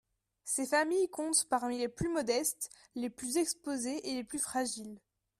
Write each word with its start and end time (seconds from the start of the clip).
Ces 0.45 0.65
familles 0.65 1.11
comptent 1.11 1.45
parmi 1.47 1.77
les 1.77 1.87
plus 1.87 2.09
modestes, 2.09 2.71
les 2.95 3.11
plus 3.11 3.37
exposées 3.37 4.09
et 4.09 4.15
les 4.15 4.23
plus 4.23 4.39
fragiles. 4.39 4.99